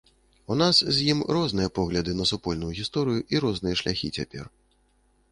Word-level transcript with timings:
І 0.01 0.35
ў 0.51 0.55
нас 0.61 0.77
з 0.99 1.09
ім 1.11 1.19
розныя 1.35 1.69
погляды 1.79 2.15
на 2.21 2.25
супольную 2.31 2.69
гісторыю 2.79 3.19
і 3.35 3.41
розныя 3.45 3.75
шляхі 3.83 4.09
цяпер. 4.19 4.45